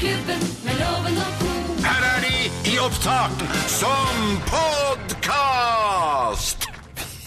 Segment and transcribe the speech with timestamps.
[0.00, 1.48] Morgenklubben med loven og co.
[1.84, 2.36] Her er de
[2.70, 6.64] i opptak som podkast!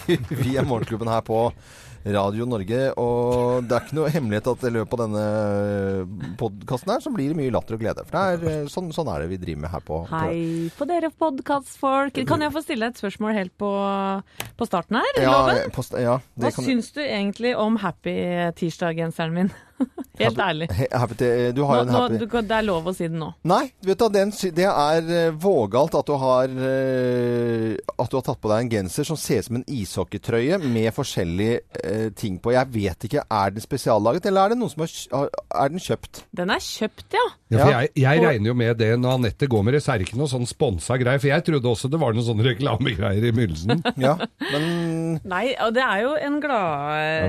[0.42, 1.52] Vi er Morgenklubben her på
[2.04, 7.04] Radio Norge, og det er ikke noe hemmelighet at i løpet av denne podkasten her,
[7.04, 8.02] så blir det mye latter og glede.
[8.08, 10.40] For det er, eh, sånn, sånn er det vi driver med her på, på Hei
[10.74, 12.18] på dere podkastfolk.
[12.26, 13.70] Kan jeg få stille et spørsmål helt på,
[14.58, 15.12] på starten her?
[15.22, 15.70] Ja, Loven?
[15.78, 18.18] På, ja, det Hva kan syns du egentlig om happy
[18.58, 19.54] tirsdag-genseren min?
[20.20, 20.68] Helt ærlig.
[20.92, 23.32] Happy, du har Nå, en nå, happy du, det er lov å si det nå.
[23.50, 28.26] Nei, vet du, den, det er eh, vågalt at du har eh, At du har
[28.26, 32.38] tatt på deg en genser som ser ut som en ishockeytrøye med forskjellige eh, ting
[32.38, 32.54] på.
[32.54, 35.32] Jeg vet ikke, Er den spesiallaget, eller er det noen som har,
[35.64, 36.22] Er den kjøpt?
[36.30, 37.26] Den er kjøpt, ja.
[37.54, 40.00] Ja, for jeg, jeg regner jo med det når Anette går med det, så er
[40.00, 41.20] det ikke noe sånn sponsa greier.
[41.22, 43.82] For jeg trodde også det var noen sånne reklamegreier i begynnelsen.
[44.04, 44.16] Ja,
[44.50, 46.50] men Nei, og det er jo en den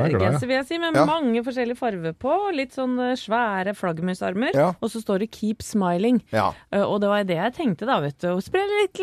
[0.01, 0.39] er glad, ja.
[0.41, 1.05] vil jeg si, med Ja.
[1.07, 2.34] mange forskjellige farger på.
[2.55, 4.53] Litt sånn eh, svære flaggermusarmer.
[4.55, 4.69] Ja.
[4.81, 6.21] Og så står det 'Keep smiling'.
[6.31, 6.53] Ja.
[6.71, 8.29] Eh, Og det var det jeg tenkte, da, vet du.
[8.41, 9.01] Spre litt,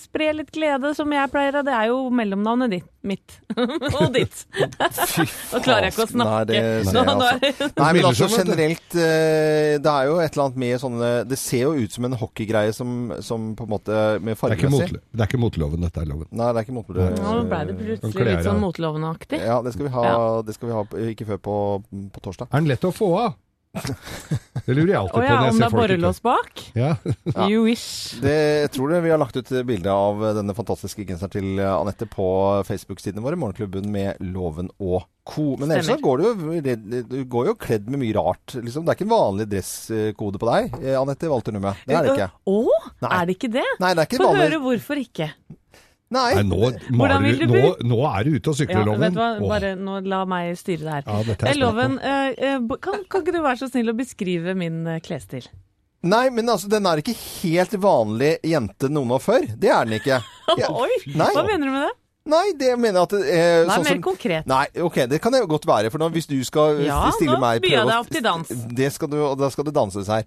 [0.00, 1.62] spre litt glede, som jeg pleier.
[1.64, 2.88] Det er jo mellomnavnet ditt.
[3.00, 3.38] Mitt.
[3.96, 4.42] og ditt.
[4.52, 6.28] Fy Nå klarer jeg ikke å snakke.
[6.28, 6.50] nei, snakke.
[6.50, 6.58] det
[6.90, 7.68] ser jeg, altså.
[7.80, 11.62] Nei, men altså generelt eh, Det er jo et eller annet med sånne Det ser
[11.64, 15.00] jo ut som en hockeygreie som, som på en måte Med fargemessig.
[15.00, 16.28] det er ikke motloven, dette er loven.
[16.28, 17.20] Nei, det er ikke motloven.
[17.24, 19.40] Nå ble det plutselig klær, litt sånn motlovenaktig.
[19.48, 20.08] Ja, det skal vi ha,
[20.44, 20.84] det skal vi ha
[21.14, 21.56] ikke før på,
[22.12, 22.50] på torsdag.
[22.52, 23.38] Er den lett å få av?
[23.70, 26.62] Det lurer jeg alltid på ja, når jeg om det er borrelås bak?
[26.74, 26.88] Ja.
[27.30, 27.46] Ja.
[27.50, 28.16] You wish.
[28.22, 32.08] Det, jeg tror det vi har lagt ut bilde av denne fantastiske genseren til Anette
[32.10, 32.26] på
[32.66, 35.54] Facebook-sidene våre, Morgenklubben med Loven og co.
[35.60, 36.26] Men ellers så går du,
[36.58, 38.56] jo du går jo kledd med mye rart.
[38.58, 38.84] Liksom.
[38.84, 41.76] Det er ikke en vanlig dresskode på deg, eh, Anette Walternumme.
[41.86, 42.30] Det er det ikke.
[42.50, 42.60] Å,
[43.06, 43.14] Nei.
[43.20, 43.66] er det ikke det?
[43.82, 44.46] Nei, det er ikke Få vanlig.
[44.48, 45.30] høre hvorfor ikke.
[46.10, 46.34] Nei.
[46.34, 49.00] Nei, nå, Maru, vil du, du nå, nå er du ute og Ja, sykler, loven.
[49.04, 51.04] vet du hva, bare nå, la meg styre det her.
[51.06, 54.56] Ja, er Eh, Loven, eh, eh, kan, kan ikke du være så snill å beskrive
[54.58, 55.46] min eh, klesstil?
[56.02, 59.46] Nei, men altså, den er ikke helt vanlig jente noen år før.
[59.54, 60.18] Det er den ikke.
[60.58, 60.66] Ja.
[60.74, 61.28] Oi, Nei.
[61.30, 61.92] hva mener du med det?
[62.30, 64.46] Nei, det mener jeg at eh, Nei, sånn mer som- konkret.
[64.50, 65.92] Nei, ok, det kan det jo godt være.
[65.94, 68.50] For nå, hvis du skal Ja, stille nå meg byr jeg deg opp til dans.
[68.82, 70.26] Det skal du, og da skal det danses her.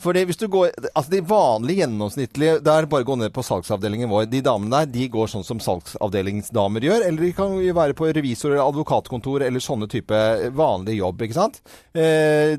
[0.00, 3.44] For hvis du går, altså De vanlige, gjennomsnittlige Det er bare å gå ned på
[3.44, 4.28] salgsavdelingen vår.
[4.32, 7.04] De damene der de går sånn som salgsavdelingsdamer gjør.
[7.08, 10.20] Eller de kan jo være på revisor- eller advokatkontor eller sånne type
[10.56, 11.26] vanlig jobb.
[11.26, 11.60] ikke sant?
[11.92, 12.56] Eh,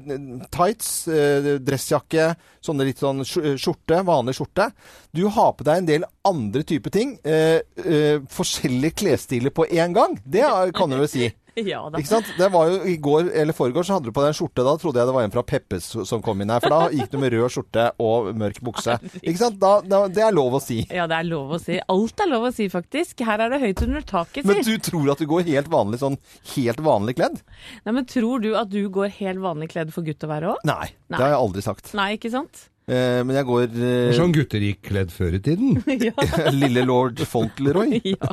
[0.54, 4.72] tights, eh, dressjakke, sånne litt sånn skjorte, vanlig skjorte.
[5.14, 7.18] Du har på deg en del andre typer ting.
[7.26, 10.20] Eh, eh, forskjellige klesstiler på én gang.
[10.26, 11.32] Det kan du vel si.
[11.72, 12.00] Ja da.
[12.00, 12.30] Ikke sant?
[12.38, 14.64] Det var jo I går eller foregår så hadde du på deg en skjorte.
[14.66, 16.64] Da trodde jeg det var en fra Peppes som kom inn her.
[16.64, 18.98] For da gikk du med rød skjorte og mørk bukse.
[19.26, 19.60] Ikke sant?
[19.62, 20.82] Da, da, det er lov å si.
[20.88, 21.78] Ja, det er lov å si.
[21.92, 23.26] Alt er lov å si, faktisk.
[23.28, 26.18] Her er det høyt under taket, Men du tror at du går helt vanlig sånn
[26.56, 27.42] helt vanlig kledd?
[27.86, 30.66] Nei, men tror du at du går helt vanlig kledd for gutt å være òg?
[30.68, 30.88] Nei.
[31.12, 31.18] Nei.
[31.18, 31.92] Det har jeg aldri sagt.
[31.98, 32.68] Nei, ikke sant?
[32.90, 35.78] Eh, men jeg går eh, Sånn gutter gikk kledd før i tiden.
[36.62, 38.00] Lille lord Fauntleroy.
[38.16, 38.32] ja.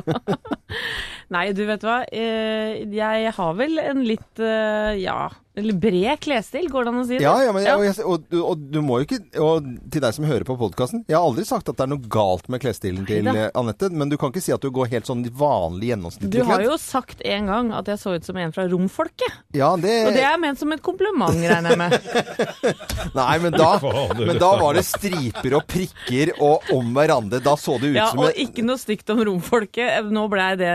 [1.29, 1.99] Nei, du vet hva.
[2.09, 5.27] Eh, Jeg har vel en litt, eh, ja
[5.59, 7.23] eller bred klesstil, går det an å si det?
[7.25, 10.27] Ja, ja, men, Og, jeg, og, og du må jo ikke Og til deg som
[10.27, 13.29] hører på podkasten Jeg har aldri sagt at det er noe galt med klesstilen til
[13.31, 16.59] eh, Anette, men du kan ikke si at du går helt sånn vanlig Du har
[16.59, 16.65] kledd.
[16.67, 19.39] jo sagt en gang at jeg så ut som en fra romfolket.
[19.55, 21.95] Ja, det, Og det er ment som et kompliment, regner jeg med.
[23.19, 23.69] Nei, men da,
[24.19, 27.41] men da var det striper og prikker og om hverandre.
[27.43, 30.09] Da så det ut Ja, som og en- ikke noe stygt om romfolket.
[30.13, 30.73] Nå ble det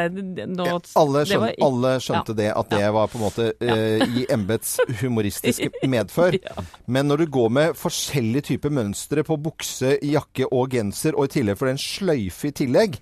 [0.51, 0.69] nå,
[1.01, 4.74] alle, det var alle skjønte det, at det var på en måte uh, i embets
[5.03, 6.39] humoristiske medfør.
[6.95, 11.37] Men når du går med forskjellige typer mønstre på bukse, jakke og genser, og i
[11.39, 12.99] tillegg får en sløyfe i tillegg,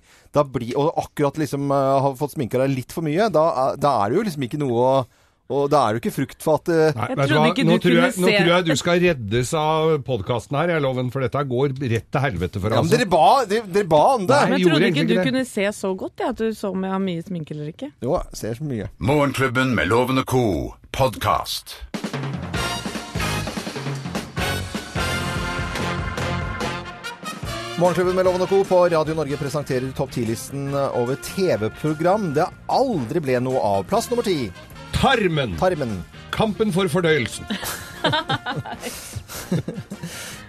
[0.53, 4.09] blir, og akkurat liksom eh, har fått sminka deg litt for mye, da, da er
[4.09, 4.95] det jo liksom ikke noe å
[5.51, 7.73] Og da er det jo ikke frukt for at eh, Nei, Jeg trodde ikke Nå,
[7.75, 11.09] du tror jeg, kunne nå tror jeg du skal reddes av podkasten her, jeg, Loven,
[11.13, 12.77] for dette går rett til helvete for oss.
[12.77, 13.01] Ja, men altså.
[13.01, 14.37] dere ba, dere, dere ba om det!
[14.39, 14.45] Nei.
[14.53, 15.25] Men Jeg jeg trodde ikke du det.
[15.27, 17.91] kunne se så godt, jeg, at du så om jeg har mye sminke eller ikke.
[18.07, 18.87] Jo, jeg ser så mye.
[19.11, 20.45] Morgenklubben med Loven og co.
[20.95, 21.77] podkast.
[27.79, 28.59] Morgenklubben med Loven og Co.
[28.69, 33.87] på Radio Norge presenterer topp 10-listen over TV-program det aldri ble noe av.
[33.89, 34.51] Plass nummer ti.
[35.03, 35.57] Tarmen!
[35.59, 35.97] Tarmen.
[36.31, 37.45] Kampen for fordøyelsen.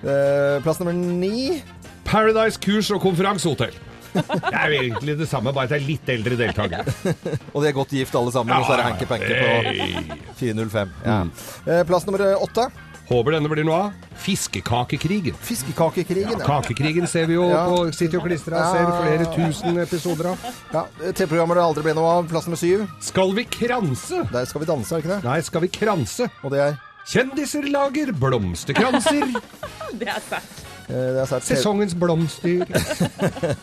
[0.04, 1.62] Eh, plass nummer ni.
[2.04, 3.72] Paradise kurs og konferansehotell.
[4.12, 6.84] Det er jo egentlig det samme, bare at det er litt eldre deltakere.
[7.54, 8.52] Og de er godt gift alle sammen.
[8.52, 10.92] og så er det Hanky Panky på 405.
[11.06, 11.16] Ja.
[11.64, 12.68] Eh, plass nummer åtte.
[13.08, 13.92] Håper denne blir noe av.
[14.24, 15.34] Fiskekakekrigen.
[15.44, 16.38] Fiskekakekrigen.
[16.38, 17.66] Ja, Kakekrigen ser vi jo Ja.
[17.68, 20.38] på Sitter og klistrer her, ser flere tusen episoder av.
[20.72, 22.28] Ja, TV-programmer det aldri ble noe av.
[22.30, 22.86] Plass nummer syv.
[23.04, 24.22] Skal vi kranse?
[24.32, 25.24] Der skal vi danse, er det ikke det?
[25.24, 26.30] Nei, skal vi kranse?
[26.42, 29.26] Og det er Kjendiser lager blomsterkranser.
[30.00, 30.62] Det er sterkt.
[30.88, 31.44] Eh, Det er sterkt.
[31.44, 32.64] Sesongens blomster.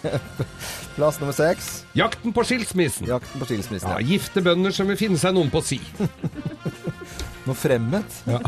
[0.95, 1.83] Plass nummer seks.
[1.97, 3.07] Jakten på skilsmissen.
[3.09, 3.89] Jakten på skilsmissen.
[3.89, 4.05] Ja, Ja.
[4.05, 5.81] gifte bønder som vil finne seg noen på si.
[7.47, 8.19] Noe fremmed.
[8.29, 8.39] Ja.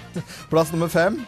[0.50, 1.20] Plass nummer fem.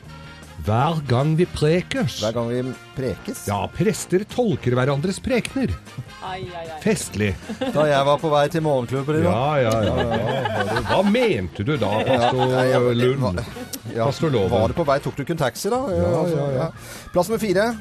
[0.62, 2.20] Hver gang vi prekes.
[2.22, 2.60] Hver gang vi
[2.94, 3.46] prekes.
[3.50, 5.72] Ja, prester tolker hverandres prekener.
[6.22, 6.76] Ai, ai, ai.
[6.84, 7.32] Festlig.
[7.58, 9.32] Da jeg var på vei til morgenklubben i dag.
[9.32, 10.20] Ja, ja, ja.
[10.20, 10.84] ja.
[10.90, 13.42] Hva mente du da, pastor ja, Lund?
[13.90, 14.54] Ja, Pastor Loven.
[14.54, 15.00] Var det på vei?
[15.02, 15.82] Tok du ikke en taxi, da?
[15.90, 16.70] Ja, ja, ja.
[17.10, 17.72] Plass nummer fire.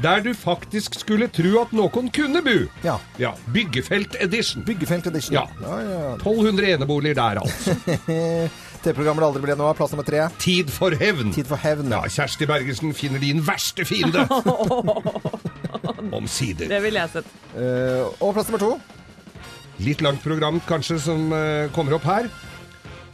[0.00, 2.56] Der du faktisk skulle tro at noen kunne bo.
[2.86, 2.96] Ja.
[3.20, 4.62] Ja, Byggefelt edition.
[4.64, 5.34] Byggefelt edition.
[5.34, 5.44] Ja.
[5.60, 6.00] ja, ja.
[6.14, 7.74] 1200 eneboliger der, altså.
[8.84, 9.78] TV-programmet det aldri ble noe av.
[9.78, 10.22] Plass nummer tre.
[10.42, 11.32] Tid for hevn.
[11.36, 11.92] Tid for hevn.
[11.92, 14.24] Ja, Kjersti Bergersen finner din verste fiende.
[16.18, 16.70] Omsider.
[16.70, 17.34] Det ville jeg sett.
[17.54, 18.72] Uh, og plass nummer to.
[19.84, 22.30] Litt langt program kanskje som uh, kommer opp her.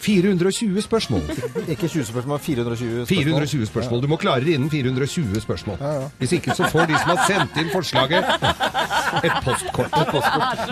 [0.00, 1.22] 420 spørsmål.
[1.68, 3.06] Ikke 20 spørsmål, 420 spørsmål.
[3.06, 4.02] 420 spørsmål.
[4.02, 5.76] Du må klare det innen 420 spørsmål.
[6.18, 8.24] Hvis ikke så får de som har sendt inn forslaget,
[9.24, 9.90] et postkort.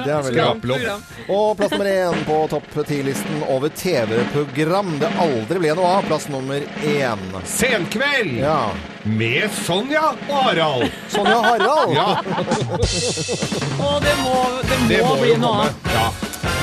[0.04, 0.96] Det er veldig
[1.28, 6.08] Og plass nummer én på topp ti-listen over TV-program det aldri ble noe av.
[6.08, 7.24] Plass nummer én.
[7.44, 8.58] Senkveld Ja.
[9.04, 10.90] med Sonja og Harald.
[11.12, 11.94] Sonja Harald.
[11.94, 12.06] Ja,
[13.84, 15.84] Å, det må, det må, det må bli noe av.
[15.94, 16.06] Ja.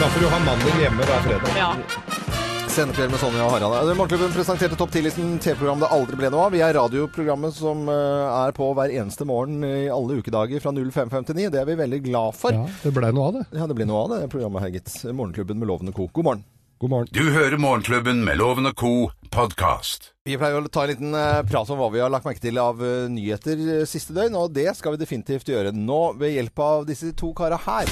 [0.01, 1.57] Da får du ha mannen din hjemme hver fredag.
[1.59, 2.30] Ja.
[2.71, 3.89] Sendekveld med Sonja og Harald.
[3.89, 6.53] Eh, Morgenklubben presenterte topp 10-listen TV-program det aldri ble noe av.
[6.55, 11.49] Vi er radioprogrammet som eh, er på hver eneste morgen i alle ukedager fra 0559.
[11.51, 12.55] Det er vi veldig glad for.
[12.55, 13.43] Ja, det blei noe av det.
[13.59, 14.87] Ja, det ble noe av det programmet her, gitt.
[15.03, 16.07] Morgenklubben med Lovende Co.
[16.15, 16.47] God morgen.
[16.79, 17.11] God morgen.
[17.11, 19.11] Du hører Morgenklubben med Lovende Co.
[19.35, 20.13] podkast.
[20.23, 22.55] Vi pleier å ta en liten eh, prat om hva vi har lagt merke til
[22.63, 26.87] av eh, nyheter siste døgn, og det skal vi definitivt gjøre nå ved hjelp av
[26.87, 27.91] disse to kara her.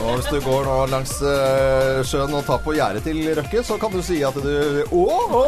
[0.00, 3.76] Og hvis du går nå langs eh, sjøen og tar på gjerdet til Røkke, så
[3.80, 5.02] kan du si at du Å,
[5.36, 5.42] å!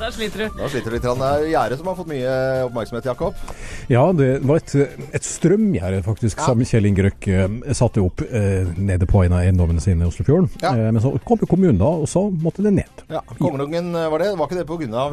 [0.00, 0.58] Da sliter du.
[0.58, 1.06] Da sliter du litt.
[1.06, 2.34] Det er gjerdet som har fått mye
[2.66, 3.38] oppmerksomhet, Jakob.
[3.92, 4.74] Ja, det var et,
[5.16, 9.44] et strømgjerde faktisk som Kjell Inge Røkke eh, satte opp eh, nede på en av
[9.44, 10.50] eiendommene sine i Oslofjorden.
[10.62, 10.74] Ja.
[10.74, 13.04] Eh, men så kom jo kommunen da, og så måtte det ned.
[13.12, 14.30] Ja, Kongelungen eh, var det.
[14.38, 15.06] Var ikke det pga.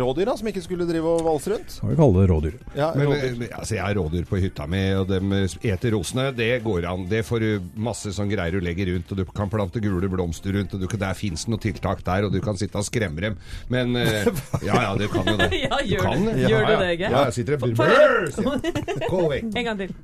[0.00, 1.76] rådyra som ikke skulle drive og valse rundt?
[1.80, 2.58] Kan vi kalle det rådyr.
[2.78, 3.36] Ja, Men rådyr.
[3.36, 6.30] eh, altså, jeg har rådyr på hytta mi, og de eter rosene.
[6.36, 7.06] Det går an.
[7.10, 7.49] Det får du
[7.80, 10.86] masse sånn greier du legger rundt, og du kan plante gule blomster rundt, og du,
[11.00, 13.38] der fins det noe tiltak der, og du kan sitte og skremme dem.
[13.72, 14.28] Men eh,
[14.68, 15.50] Ja ja, du kan jo det.
[15.64, 16.34] Ja, gjør kan det.
[16.44, 17.14] Gjør du det, Geir?
[17.14, 19.08] Ja, jeg sitter og.
[19.12, 19.48] Gå vekk.
[19.60, 19.94] En gang til.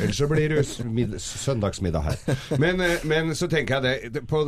[0.00, 2.38] Ellers så blir det søndagsmiddag her.
[2.62, 4.44] Men, eh, men så tenker jeg det, på,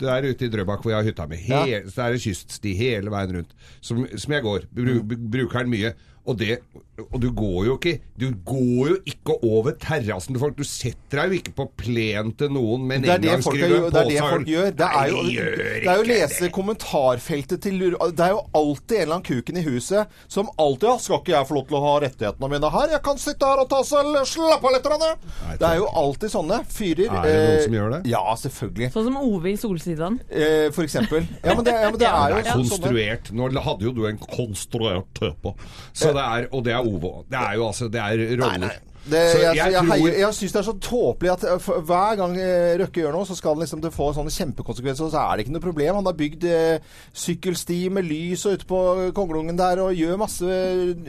[0.00, 3.12] Der ute i Drøbak hvor jeg har hytta mi, he, så er det kyststi hele
[3.12, 4.68] veien rundt, som, som jeg går.
[4.76, 5.94] Bru, bruker den mye.
[6.26, 6.58] Og, det,
[6.96, 10.56] og du går jo ikke Du går jo ikke over terrassen til folk.
[10.56, 13.36] Du setter deg jo ikke på plen til noen med en Det er det er
[13.36, 14.70] det folk gjør.
[14.76, 16.50] Det er jo, Nei, det er jo å lese det.
[16.56, 20.96] kommentarfeltet til Det er jo alltid en eller annen kuken i huset som alltid ja,
[20.96, 22.88] 'Skal ikke jeg få lov til å ha rettighetene mine her?
[22.96, 25.12] Jeg kan sitte her og ta seg slappe av litt.' det.
[25.60, 27.10] Det er jo alltid sånne fyrer.
[27.10, 28.00] Er det noen eh, som gjør det?
[28.10, 28.90] Ja, selvfølgelig.
[28.94, 30.18] Sånn som Ove i Solsidan.
[30.30, 31.26] Eh, for eksempel.
[31.42, 33.32] Ja, men det, ja, men det er jo er konstruert.
[33.36, 35.54] Nå hadde jo du en konstruert tøpe.
[35.92, 37.24] Så det er, og det er Òg.
[37.30, 38.78] Det er jo altså Det er roller.
[39.06, 42.16] Det, jeg jeg jeg, tror- heier- jeg syns det er så tåpelig at eh, hver
[42.18, 45.20] gang eh, Røkke gjør noe, så skal han liksom det få sånne kjempekonsekvenser, og så
[45.22, 45.94] er det ikke noe problem.
[46.00, 46.78] Han har bygd eh,
[47.14, 48.80] sykkelsti med lys og ute på
[49.16, 50.56] Kongelungen der og gjør masse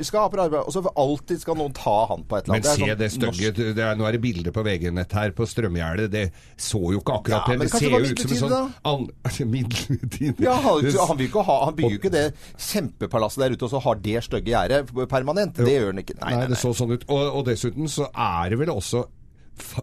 [0.08, 0.62] Skaper arbeid.
[0.68, 2.78] Og så alltid skal noen ta han på et eller Men annet.
[2.78, 6.10] se sånn det stygge norsk- det Nå er det bilder på VG-nett her på strømgjerdet.
[6.14, 6.26] Det
[6.58, 9.46] så jo ikke akkurat Ja, men Det ser jo ut som en sånn an- altså,
[9.50, 12.26] Midlertidig Ja, han, Det- han, ha, han bygger jo ikke det
[12.58, 15.56] kjempepalasset der ute og så har det stygge gjerdet permanent.
[15.58, 16.16] Det gjør han ikke.
[16.22, 17.04] Nei, Nei, nei, det så sånn ut.
[17.10, 19.06] Og, og dessuten så er det vel også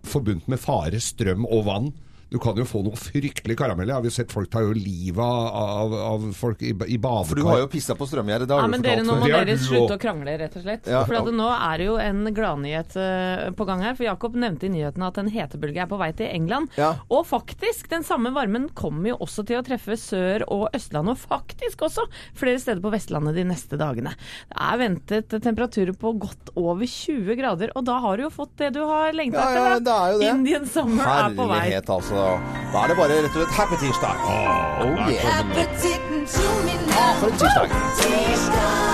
[0.07, 1.93] forbundet med fare, strøm og vann.
[2.35, 3.87] Du kan jo få noe fryktelig karamell.
[3.93, 7.29] Jeg har jo sett folk ta jo livet av, av folk i, i badekar.
[7.31, 8.49] For du har jo pissa på strømgjerdet.
[8.51, 9.35] Det Ja, har men du dere, fortalt nå før.
[9.39, 10.89] må dere slutte å krangle, rett og slett.
[10.91, 11.05] Ja.
[11.07, 13.95] For at nå er det jo en gladnyhet eh, på gang her.
[13.95, 16.75] For Jakob nevnte i nyhetene at en hetebølge er på vei til England.
[16.81, 16.89] Ja.
[17.07, 21.23] Og faktisk, den samme varmen kommer jo også til å treffe Sør- og Østlandet, og
[21.39, 24.17] faktisk også flere steder på Vestlandet de neste dagene.
[24.51, 28.57] Det er ventet temperaturer på godt over 20 grader, og da har du jo fått
[28.59, 29.87] det du har lengta Ja, ja, etter.
[29.87, 30.33] det er jo det.
[30.35, 31.61] Indian summer er på vei.
[31.63, 32.24] Herlighet, altså.
[32.73, 34.17] Da er det bare rett og slett happy tirsdag.
[34.27, 35.39] Oh, yeah.
[35.39, 37.69] Appetitten to Happy For en tirsdag.
[38.01, 38.85] Tirsdag.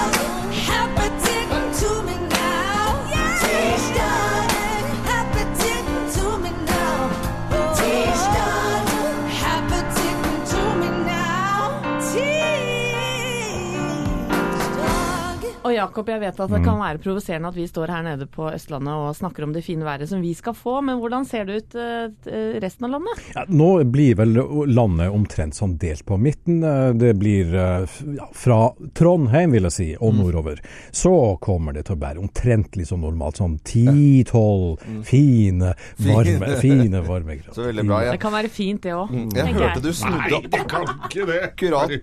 [15.81, 18.93] Jakob, jeg vet at det kan være provoserende at vi står her nede på Østlandet
[19.01, 21.77] og snakker om det fine været som vi skal få, men hvordan ser det ut
[21.81, 23.23] eh, resten av landet?
[23.37, 24.37] Ja, nå blir vel
[24.71, 26.61] landet omtrent sånn delt på midten.
[26.65, 28.59] Eh, Det blir eh, ja, fra
[28.99, 30.61] Trondheim, vil jeg si, og nordover.
[30.93, 33.41] Så kommer det til å være omtrentlig som normalt.
[33.41, 35.73] Sånn 10-12 fine,
[36.05, 37.55] varme, fine varmegrader.
[37.57, 38.01] Så veldig bra.
[38.11, 39.15] Det kan være fint, det òg.
[39.37, 41.41] jeg hørte du Nei, snudde det kan ikke det!
[41.51, 41.95] akkurat,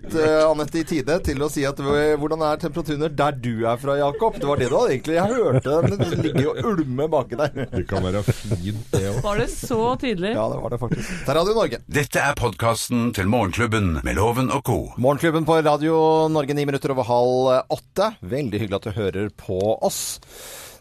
[0.48, 4.38] Anette, i tide til å si at hvordan er temperaturen der du er fra, Jakob?
[4.40, 7.10] Det var det du hadde egentlig Jeg hørte det, men det ligger jo og ulmer
[7.12, 7.58] baki der.
[7.72, 9.18] Det kan være fint, det òg.
[9.24, 10.32] Var det så tydelig?
[10.36, 11.10] Ja, det var det faktisk.
[11.24, 11.80] Det er Radio Norge.
[11.98, 14.78] Dette er podkasten til Morgenklubben med Loven og co.
[14.96, 15.98] Morgenklubben på Radio
[16.32, 18.12] Norge ni minutter over halv åtte.
[18.20, 20.02] Veldig hyggelig at du hører på oss.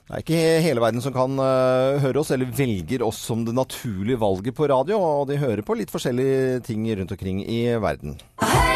[0.08, 3.56] Det er ikke hele verden som kan uh, høre oss, eller velger oss som det
[3.58, 5.02] naturlige valget på radio.
[5.04, 8.16] Og de hører på litt forskjellige ting rundt omkring i verden.
[8.40, 8.67] Hva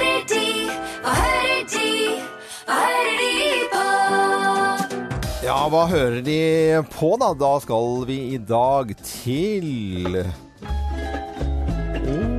[5.51, 6.35] Ja, hva hører de
[6.93, 7.33] på, da?
[7.35, 10.15] Da skal vi i dag til
[12.07, 12.37] oh.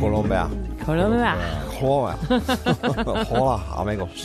[0.00, 0.46] Colombia.
[0.86, 1.34] Colombia.
[1.82, 4.24] Hola, amigos.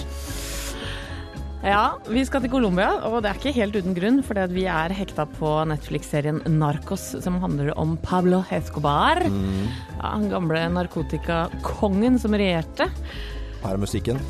[1.60, 4.96] Ja, vi skal til Colombia, og det er ikke helt uten grunn, fordi vi er
[4.96, 9.26] hekta på Netflix-serien Narcos, som handler om Pablo Escobar.
[9.28, 12.88] Ja, den gamle narkotikakongen som regjerte.
[13.60, 14.24] Her er musikken.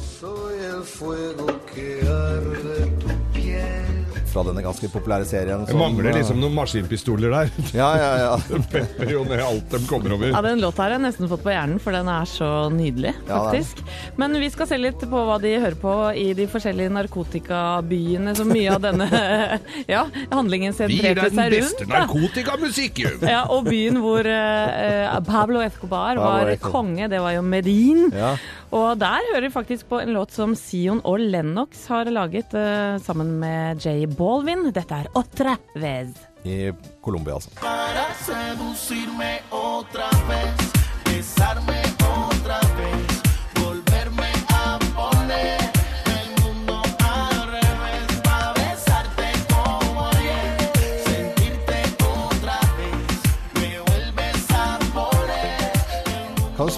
[4.28, 5.62] Fra denne ganske populære serien.
[5.64, 7.52] Det som- mangler liksom noen maskinpistoler der.
[7.74, 8.58] Ja, ja, ja.
[8.74, 10.28] Pepper jo ned alt de kommer over.
[10.30, 13.40] Ja, Den låta har jeg nesten fått på hjernen, for den er så nydelig, Ja,
[13.40, 13.80] er faktisk.
[14.20, 18.52] Men vi skal se litt på hva de hører på i de forskjellige narkotikabyene, som
[18.52, 19.08] mye av denne
[19.96, 23.16] ja, handlingen Vi gir Vi deg den beste narkotikamusikk, jo!
[23.16, 23.28] narkotikamusikken!
[23.32, 28.10] Ja, og byen hvor uh, Pablo Escobar Pablo var konge, det var jo Medin.
[28.14, 28.36] Ja.
[28.76, 32.98] Og der hører vi faktisk på en låt som Sion og Lennox har laget uh,
[33.04, 34.72] sammen med Jay Baldwin.
[34.76, 36.12] Dette er Otra Vez.
[36.44, 36.72] I
[37.04, 37.50] Colombia, altså.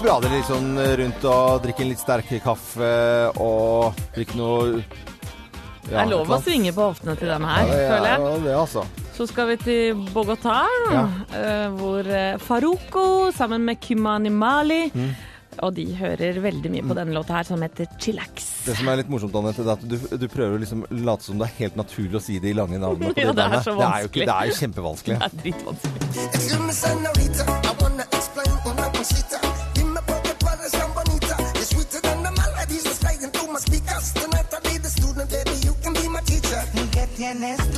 [0.00, 2.90] du sprade litt sånn rundt og drikke en litt sterk kaffe
[3.40, 4.82] og drikke noe
[5.86, 8.18] Det er lov å svinge på hoftene til den her, ja, det føler jeg.
[8.20, 8.84] Ja, det, altså.
[9.16, 10.60] Så skal vi til Bogotá,
[10.92, 11.04] Ja.
[11.36, 15.14] eh, hvor eh, Faruko sammen med Kimani Mali Mm.
[15.66, 18.34] Og de hører veldig mye på denne låta her, som heter Chillax.
[18.64, 21.38] Det som er litt morsomt, Anette, er at du, du prøver å liksom late som
[21.38, 23.12] det er helt naturlig å si de lange navnene.
[23.14, 23.76] på Ja, det er så vanskelig.
[23.76, 25.18] Det er jo, ikke, det er jo kjempevanskelig.
[25.18, 27.69] Det er dritvanskelig.
[37.40, 37.69] this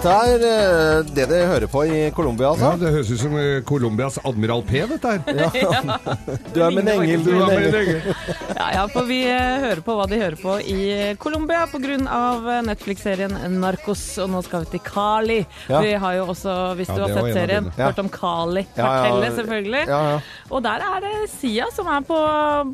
[0.00, 2.80] dette er eh, det dere hører på i Colombia, Ja, altså.
[2.80, 5.20] Det høres ut som eh, Colombias Admiral P, dette her.
[6.54, 8.00] Du er min engel, du er min engel.
[8.60, 10.80] Ja, ja, for vi eh, hører på hva de hører på i
[11.20, 12.60] Colombia pga.
[12.64, 15.38] Netflix-serien Narcos, og nå skal vi til Cali.
[15.68, 15.82] Ja.
[15.84, 17.70] Vi har jo også, hvis Ja, du har sett serien.
[17.76, 17.90] Ja.
[17.90, 18.64] hørt om Cali.
[18.72, 18.90] Ja, ja.
[19.04, 19.84] Kartellet, selvfølgelig.
[19.92, 20.18] Ja, ja.
[20.48, 22.20] Og der er det Sia som er på,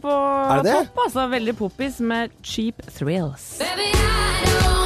[0.03, 0.15] på
[0.55, 1.27] Er topp, altså.
[1.35, 3.57] Veldig poppis med Cheap Thrills.
[3.59, 4.86] Baby, I don't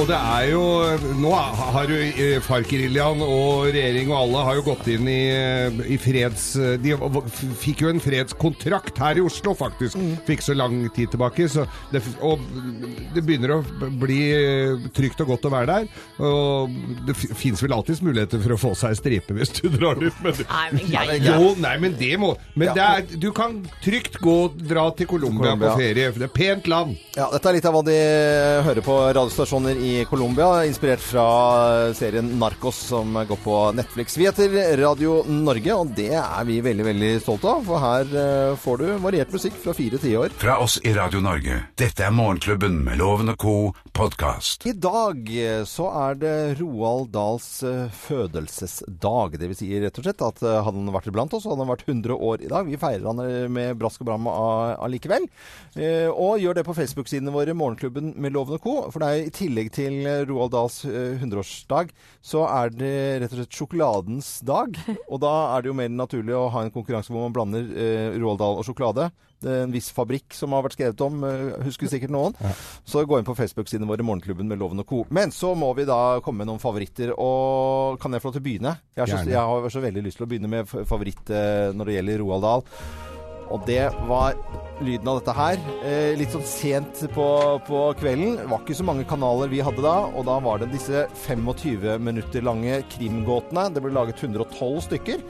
[0.00, 0.60] Og det er jo
[1.20, 5.80] Nå har jo eh, FARC-geriljaen og regjering og alle har jo gått inn i, eh,
[5.92, 6.46] i freds...
[6.80, 6.94] De
[7.60, 9.98] fikk jo en fredskontrakt her i Oslo, faktisk.
[10.24, 11.48] Fikk så lang tid tilbake.
[11.52, 12.40] Så det, og
[13.12, 16.00] det begynner å bli eh, trygt og godt å være der.
[16.24, 16.72] Og
[17.08, 20.16] det fins vel alltids muligheter for å få seg stripe hvis du drar dit.
[20.24, 24.16] Men, Nei, men jeg, jo, nei, men det må Men det er, du kan trygt
[24.24, 25.74] gå og dra til Colombia Colombia.
[25.76, 26.08] på ferie.
[26.08, 26.96] for Det er pent land.
[27.18, 28.00] Ja, dette er litt av hva de
[28.70, 31.24] hører på radiostasjoner i i Colombia, inspirert fra
[31.98, 34.14] serien Narcos som går på Netflix.
[34.18, 37.64] Vi heter Radio Norge, og det er vi veldig veldig stolte av.
[37.66, 40.34] For her eh, får du variert musikk fra fire tiår.
[40.38, 41.56] Fra oss i Radio Norge.
[41.80, 43.54] Dette er Morgenklubben med Loven og co.
[43.96, 44.68] podkast.
[44.70, 49.38] I dag eh, så er det Roald Dahls eh, fødelsesdag.
[49.42, 51.72] Det vil si rett og slett at eh, hadde han vært iblant oss, hadde han
[51.72, 52.70] vært 100 år i dag.
[52.70, 55.26] Vi feirer han eh, med brask og bram allikevel.
[55.74, 58.76] Eh, Og gjør det på Facebook-sidene våre, Morgenklubben med Loven og co.
[58.94, 63.32] For det er i tillegg til eh, Roald Dahls eh, 100-årsdag, så er det rett
[63.32, 64.76] og slett sjokoladens dag.
[65.08, 68.18] Og da er det jo mer naturlig å ha en konkurranse hvor man blander eh,
[68.20, 69.08] Roald Dahl og sjokolade.
[69.40, 72.36] Det er en viss fabrikk som har vært skrevet om, eh, husker sikkert noen.
[72.84, 75.04] Så gå inn på Facebook-sidene våre, Morgenklubben med Loven og Co.
[75.08, 77.14] Men så må vi da komme med noen favoritter.
[77.16, 78.74] Og kan jeg få lov til å begynne?
[78.98, 81.96] Jeg, så, jeg har så veldig lyst til å begynne med favoritt eh, når det
[81.96, 82.68] gjelder Roald Dahl.
[83.50, 84.38] Og det var
[84.80, 85.60] lyden av dette her.
[85.84, 87.26] Eh, litt sånn sent på,
[87.66, 88.38] på kvelden.
[88.38, 89.96] Det var ikke så mange kanaler vi hadde da.
[90.14, 93.68] Og da var det disse 25 minutter lange krimgåtene.
[93.74, 95.24] Det ble laget 112 stykker.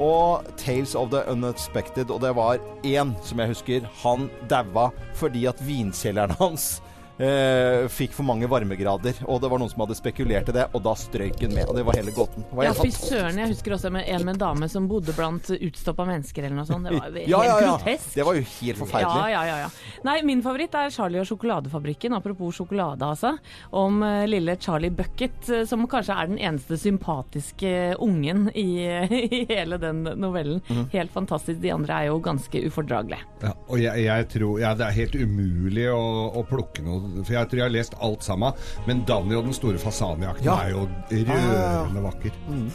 [0.00, 2.12] Og Tales of the Unexpected.
[2.12, 3.90] Og det var én som jeg husker.
[4.04, 6.76] Han daua fordi at vinkjelleren hans
[7.18, 9.22] eh, fikk for mange varmegrader.
[9.28, 11.68] Og det var noen som hadde spekulert i det, og da strøyk hun med.
[11.68, 12.46] Og det var hele gåten.
[12.52, 13.40] Var Ja, fy søren.
[13.42, 16.68] Jeg husker også med en med en dame som bodde blant utstoppa mennesker eller noe
[16.68, 16.88] sånt.
[16.88, 17.72] Det var jo helt Ja, ja, ja.
[17.72, 18.14] grotesk.
[18.14, 19.22] Det var jo helt forferdelig.
[19.22, 20.00] Ja, ja, ja, ja.
[20.06, 22.16] Nei, min favoritt er Charlie og sjokoladefabrikken.
[22.16, 23.34] Apropos sjokolade, altså.
[23.70, 28.68] Om uh, lille Charlie Bucket, eh, som kanskje er den eneste sympatiske ungen i,
[29.38, 30.62] i hele den novellen.
[30.68, 30.86] Mm.
[30.94, 31.60] Helt fantastisk.
[31.62, 33.22] De andre er jo ganske ufordragelige.
[33.42, 36.02] Ja, og jeg, jeg tror ja, Det er helt umulig å,
[36.38, 38.52] å plukke noe For jeg tror jeg har lest alt sammen.
[38.88, 40.58] Men Danny og den store fasanjakten Ja.
[40.64, 42.36] er jo rørende vakker.
[42.48, 42.66] Mm.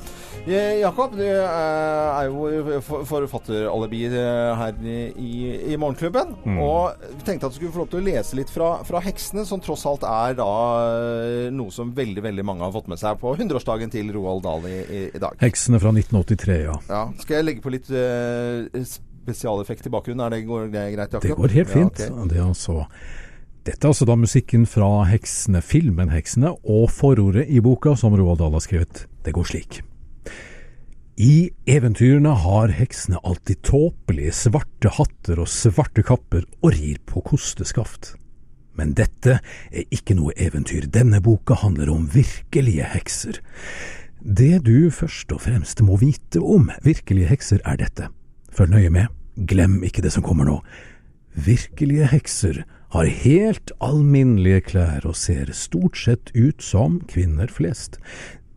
[0.48, 6.36] Jakob, du eh, er jo for- forfatteralibi eh, her i, i, Morgenklubben.
[6.46, 6.62] Morgenklubben.
[6.64, 9.60] Og tenkte at du skulle få lov til å lese litt fra, fra 'Heksene', som
[9.60, 10.48] tross alt er da
[10.88, 14.64] eh, noe som veldig veldig mange har fått med seg på 100-årsdagen til Roald Dahl
[14.70, 15.36] i, i, i dag.
[15.42, 16.78] Heksene fra 1983, ja.
[16.88, 17.04] Ja.
[17.20, 20.24] Skal jeg legge på litt uh, spesialeffekt i bakgrunnen?
[20.26, 21.28] Er det, går det greit, Jakob?
[21.28, 22.00] Det går helt fint.
[22.06, 22.30] Ja, okay.
[22.32, 22.86] det er altså,
[23.68, 28.40] dette er altså da musikken fra Heksene, filmen Heksene, og forordet i boka som Roald
[28.40, 29.04] Dahl har skrevet.
[29.28, 29.82] Det går slik.
[31.18, 38.12] I eventyrene har heksene alltid tåpelige svarte hatter og svarte kapper og rir på kosteskaft.
[38.78, 40.86] Men dette er ikke noe eventyr.
[40.94, 43.42] Denne boka handler om virkelige hekser.
[44.22, 48.12] Det du først og fremst må vite om virkelige hekser er dette.
[48.54, 49.10] Følg nøye med.
[49.50, 50.62] Glem ikke det som kommer nå.
[51.34, 52.62] Virkelige hekser
[52.96, 58.00] har helt alminnelige klær og ser stort sett ut som kvinner flest.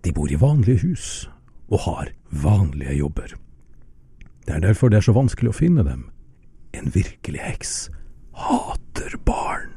[0.07, 1.07] De bor i vanlige hus
[1.71, 3.35] og har vanlige jobber.
[4.47, 6.07] Det er derfor det er så vanskelig å finne dem.
[6.75, 7.75] En virkelig heks
[8.39, 9.75] hater barn.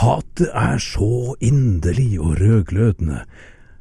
[0.00, 3.24] Hatet er så inderlig og rødglødende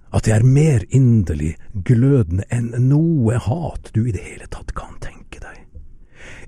[0.10, 1.54] at det er mer inderlig
[1.86, 5.62] glødende enn noe hat du i det hele tatt kan tenke deg.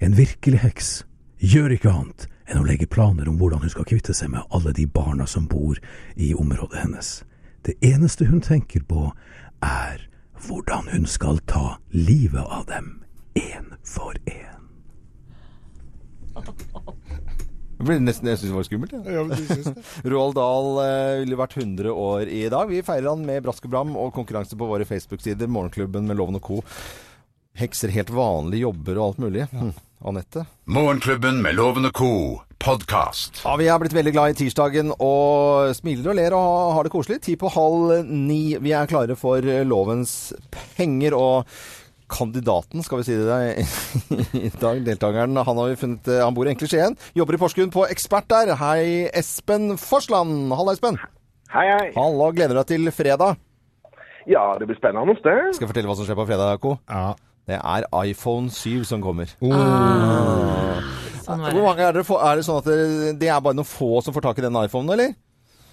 [0.01, 0.91] En virkelig heks
[1.37, 4.73] gjør ikke annet enn å legge planer om hvordan hun skal kvitte seg med alle
[4.75, 5.79] de barna som bor
[6.15, 7.11] i området hennes.
[7.65, 9.11] Det eneste hun tenker på,
[9.63, 10.07] er
[10.47, 13.03] hvordan hun skal ta livet av dem,
[13.37, 14.51] én for én.
[17.81, 18.91] Det ble nesten, jeg syns det var skummelt.
[18.93, 19.23] Ja.
[19.25, 19.73] Ja?
[20.13, 22.69] Roald Dahl eh, ville vært 100 år i dag.
[22.69, 25.49] Vi feirer han med brask og bram og konkurranse på våre Facebook-sider.
[25.49, 26.59] Morgenklubben med Loven og co.
[27.57, 29.47] Hekser helt vanlige jobber og alt mulig.
[29.49, 29.73] Hm.
[30.05, 30.45] Anette?
[30.65, 32.41] Morgenklubben med Lovende co.
[32.61, 33.41] podkast.
[33.45, 36.91] Ja, Vi er blitt veldig glad i tirsdagen og smiler og ler og har det
[36.93, 37.19] koselig.
[37.25, 38.55] Ti på halv ni.
[38.61, 40.33] Vi er klare for lovens
[40.77, 41.13] penger.
[41.17, 41.45] og
[42.11, 43.65] Kandidaten, skal vi si det
[44.45, 46.97] i dag, deltakeren, han har vi funnet eh, Han bor egentlig i Skien.
[47.15, 48.51] Jobber i Porsgrunn på Ekspert der.
[48.59, 50.51] Hei, Espen Forsland.
[50.51, 50.99] Halla, Espen.
[51.55, 51.87] Hei, hei.
[51.95, 53.39] Halla, gleder deg til fredag.
[54.29, 55.37] Ja, det blir spennende det.
[55.55, 56.75] Skal jeg fortelle hva som skjer på fredag, Ko?
[56.91, 57.13] Ja.
[57.49, 59.31] Det er iPhone 7 som kommer.
[61.21, 62.05] Sånn var Hvor mange er det?
[62.05, 64.57] Er det sånn at det, det er bare noen få som får tak i den
[64.61, 65.13] iPhonen, eller?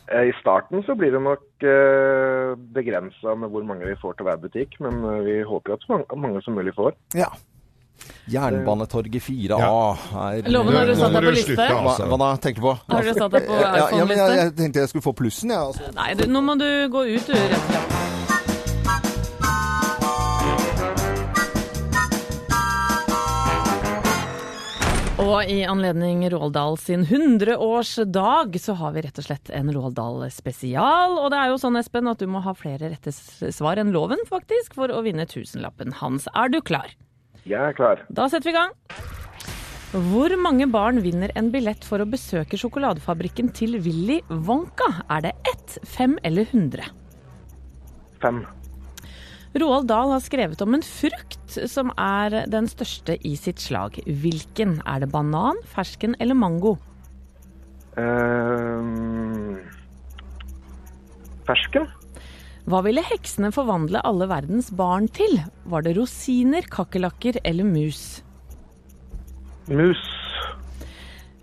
[0.08, 4.28] Eh, I starten så blir det nok uh, begrensa med hvor mange vi får til
[4.28, 6.96] hver butikk, men eh, vi håper at så mange, mange som mulig får.
[7.18, 7.28] Ja.
[8.30, 11.56] Jernbanetorget 4A er Loven, har du satt deg på liste?
[11.58, 12.06] hva, altså.
[12.06, 12.28] hva da?
[12.44, 12.74] Tenker på?
[12.94, 14.32] Har du satt deg på Ja, ja, jeg, iPhone-liste?
[14.38, 15.72] jeg tenkte jeg skulle få plussen, jeg.
[15.72, 15.92] Altså.
[15.98, 17.97] Nei, du, nå må du gå ut, du, rett og slett.
[25.28, 29.98] Og i anledning Roald Dahl sin 100-årsdag, så har vi rett og slett en Roald
[29.98, 31.18] Dahl-spesial.
[31.20, 34.22] Og det er jo sånn, Espen, at du må ha flere rette svar enn loven,
[34.30, 36.30] faktisk, for å vinne tusenlappen hans.
[36.32, 36.94] Er du klar?
[37.44, 38.00] Jeg er klar.
[38.08, 38.72] Da setter vi i gang.
[40.08, 44.94] Hvor mange barn vinner en billett for å besøke sjokoladefabrikken til Willy Wonka?
[45.12, 46.88] Er det ett, fem eller hundre?
[48.24, 48.46] Fem.
[49.56, 53.96] Roald Dahl har skrevet om en frukt som er den største i sitt slag.
[54.04, 54.78] Hvilken?
[54.84, 56.76] Er det banan, fersken eller mango?
[57.98, 59.56] Uh,
[61.48, 61.88] fersken.
[62.68, 65.38] Hva ville heksene forvandle alle verdens barn til?
[65.64, 68.20] Var det rosiner, kakerlakker eller mus?
[69.72, 70.04] Mus.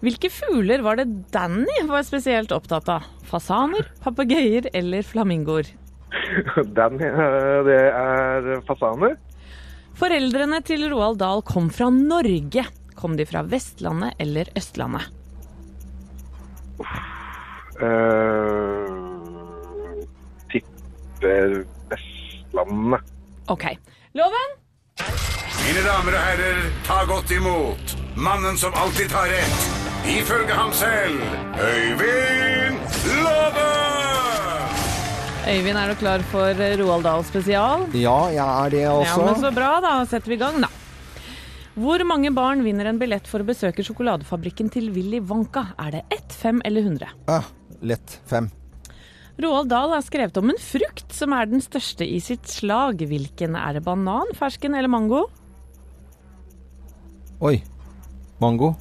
[0.05, 3.09] Hvilke fugler var det Danny var spesielt opptatt av?
[3.25, 5.71] Fasaner, papegøyer eller flamingoer?
[6.77, 9.15] Den, eh, det er fasaner.
[9.95, 12.65] Foreldrene til Roald Dahl kom fra Norge.
[12.95, 15.11] Kom de fra Vestlandet eller Østlandet?
[17.75, 18.87] Uh,
[20.51, 23.13] tipper Vestlandet.
[23.51, 23.65] OK.
[24.15, 24.55] Loven?
[25.65, 29.65] Mine damer og herrer, ta godt imot mannen som alltid tar rett,
[30.07, 31.19] ifølge ham selv,
[31.59, 32.79] Øyvind
[33.23, 34.34] Låve!
[35.45, 37.83] Øyvind, er du klar for Roald Dahl spesial?
[37.93, 39.11] Ja, jeg er det også.
[39.11, 40.71] Ja, men så bra, da setter vi i gang, da.
[41.77, 45.67] Hvor mange barn vinner en billett for å besøke sjokoladefabrikken til Willy Wonka?
[45.83, 47.11] Er det ett, fem eller hundre?
[47.29, 47.45] Ah,
[47.85, 48.17] lett.
[48.25, 48.49] Fem.
[49.43, 53.03] Roald Dahl har skrevet om en frukt som er den største i sitt slag.
[53.05, 53.83] Hvilken er det?
[53.85, 55.25] Banan, fersken eller mango?
[57.43, 57.59] Oi.
[58.41, 58.71] Mango.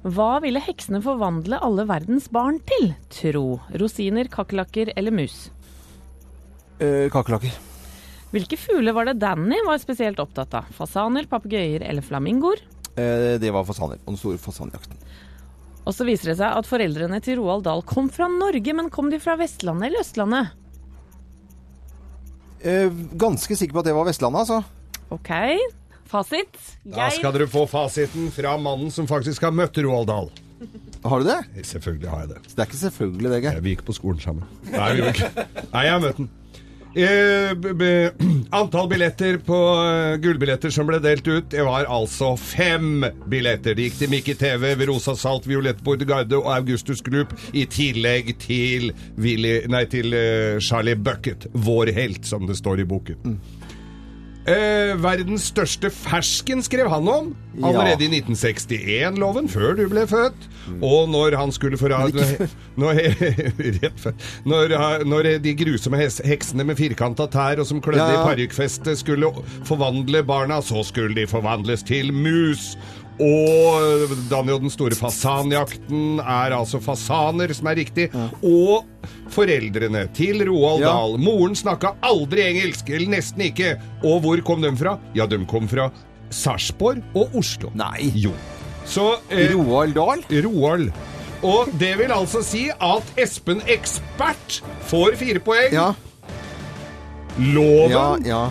[0.00, 2.94] Hva ville heksene forvandle alle verdens barn til?
[3.12, 3.60] Tro.
[3.76, 5.50] Rosiner, kakerlakker eller mus?
[6.80, 7.52] Eh, Kakerlakker.
[8.30, 10.70] Hvilke fugler var det Danny var spesielt opptatt av?
[10.72, 12.62] Fasaner, papegøyer eller flamingoer?
[12.94, 13.98] Eh, det var fasaner.
[14.06, 14.96] Og den store fasanjakten.
[15.84, 19.10] Og så viser det seg at foreldrene til Roald Dahl kom fra Norge, men kom
[19.12, 20.56] de fra Vestlandet eller Østlandet?
[22.60, 22.88] Eh,
[23.20, 24.62] ganske sikker på at det var Vestlandet, altså.
[25.10, 25.32] OK.
[26.10, 26.60] Fasit.
[26.82, 30.30] Da skal dere få fasiten fra mannen som faktisk har møtt Roald Dahl.
[31.04, 31.64] Har du det?
[31.64, 32.42] Selvfølgelig har jeg det.
[32.44, 33.62] Så det er ikke selvfølgelig det, Geir.
[33.64, 34.44] Vi gikk på skolen sammen.
[34.68, 35.48] Nei, vi gjorde ikke.
[35.70, 36.30] Nei, jeg har møtt den.
[36.90, 38.10] Eh,
[38.50, 43.76] antall billetter på uh, gullbilletter som ble delt ut, det var altså fem billetter.
[43.78, 48.90] Det gikk til Mikke TV, Verosa Salt, Violette Bordegarde og Augustus Glup, i tillegg til,
[49.22, 53.38] Willy, nei, til uh, Charlie Bucket, vår helt, som det står i boken.
[54.50, 60.46] Eh, verdens største fersken skrev han om allerede i 1961-loven, før du ble født.
[60.86, 61.90] Og når han skulle få
[62.80, 63.00] når.
[64.48, 64.74] Når,
[65.08, 68.22] når de grusomme heksene med firkanta tær og som klødde Ja, ja.
[68.22, 69.30] i parykkfestet skulle
[69.68, 72.72] forvandle barna, så skulle de forvandles til mus.
[73.20, 78.06] Og Daniel den store fasanjakten er altså fasaner som er riktig.
[78.40, 78.86] Og
[79.34, 80.94] foreldrene til Roald Ja.
[80.94, 81.18] Dahl.
[81.20, 83.74] Moren snakka aldri engelsk, eller nesten ikke.
[84.02, 84.96] Og hvor kom de fra?
[85.14, 85.90] Ja, de kom fra
[86.30, 87.70] Sarpsborg og Oslo.
[87.74, 88.10] Nei.
[88.14, 88.32] Jo.
[88.88, 90.24] Så eh, Roald Dahl?
[90.46, 90.90] Roald.
[91.46, 95.72] Og det vil altså si at Espen Ekspert får fire poeng.
[95.72, 95.90] Ja.
[97.38, 98.42] Loven Ja, ja.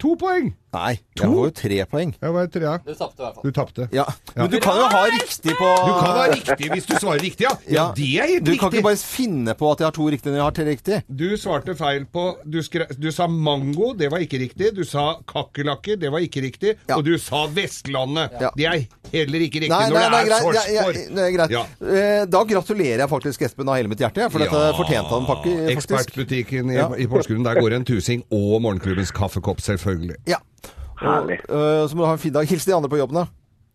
[0.00, 0.50] To poeng.
[0.70, 2.10] Nei, jeg får jo tre poeng.
[2.22, 2.76] Jeg var tre, ja.
[2.86, 3.42] Du tapte i hvert fall.
[3.42, 3.86] Du tapte.
[3.94, 4.04] Ja.
[4.36, 7.46] Men du kan jo ha riktig på Du kan ha riktig hvis du svarer riktig,
[7.48, 7.54] ja.
[7.74, 8.78] Ja, det er helt Du kan riktig.
[8.78, 11.00] ikke bare finne på at jeg har to riktige når jeg har tre riktig.
[11.22, 14.70] Du svarte feil på du, skre, du sa mango, det var ikke riktig.
[14.78, 16.76] Du sa kakerlakker, det var ikke riktig.
[16.86, 17.00] Ja.
[17.00, 18.38] Og du sa Vestlandet.
[18.40, 18.52] Ja.
[18.56, 18.78] Det er
[19.12, 20.54] heller ikke riktig Nei, når nei, nei, det er Sarpsborg.
[20.54, 21.50] Ja, ja, det er greit.
[21.54, 21.62] Ja.
[22.00, 25.50] Eh, Da gratulerer jeg faktisk Espen av hele mitt hjerte, for dette fortjente han pakke,
[25.50, 25.76] faktisk.
[25.76, 26.88] Ekspertbutikken i, Ja.
[26.96, 28.22] i Porsgrunn, der går en tusing.
[28.30, 30.16] Og morgenklubbens kaffekopp, selvfølgelig.
[30.26, 30.38] Ja.
[31.00, 31.40] Herlig.
[31.48, 32.46] Eh, Så må du ha en fin dag.
[32.46, 33.26] Hils de andre på jobben, da.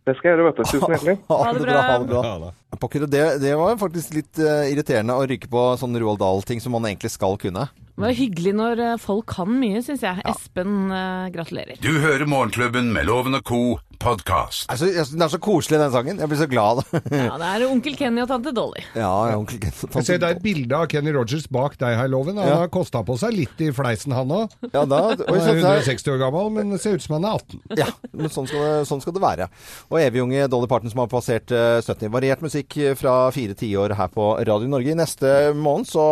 [0.06, 0.64] Det skal jeg gjøre, vet du.
[0.70, 1.18] Tusen hjertelig.
[1.30, 1.74] Ha det det bra.
[1.74, 1.82] bra.
[1.82, 2.54] Ha det bra.
[2.76, 2.82] Ja.
[2.84, 6.76] Pokker, det, det var faktisk litt uh, irriterende å ryke på sånne Roald Dahl-ting som
[6.76, 7.68] man egentlig skal kunne.
[7.96, 10.20] Det var hyggelig når eh, folk kan mye, syns jeg.
[10.28, 11.78] Espen, uh, gratulerer.
[11.80, 13.60] Du hører Morgenklubben med Loven og Co.
[14.04, 14.66] podkast.
[14.70, 16.18] Altså, den er så koselig, den sangen.
[16.20, 16.82] Jeg blir så glad.
[17.16, 18.84] Ja, det er onkel Kenny og tante Dolly.
[19.00, 19.08] ja,
[19.38, 20.06] onkel Kenny og tante Dolly.
[20.10, 22.36] Se, det er et bilde av Kenny Rogers bak deg her, Loven.
[22.42, 22.58] Han Ja.
[22.66, 24.52] har kosta på seg litt i fleisen, han òg.
[24.74, 27.62] Ja, da, Han er 160 år gammel, men ser ut som han er 18.
[27.80, 29.48] ja, men sånn skal, det, sånn skal det være.
[29.88, 32.12] Og evig-unge Dolly Parton som har passert eh, 70.
[32.14, 32.65] Variert musikk
[32.98, 34.92] fra fire tiår her på Radio Norge.
[34.92, 36.06] I neste måned så